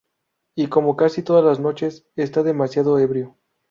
Y 0.55 0.65
como 0.67 0.97
casi 0.97 1.21
todas 1.21 1.45
las 1.45 1.59
noches, 1.59 2.07
está 2.15 2.41
demasiado 2.41 2.97
ebrio. 2.97 3.37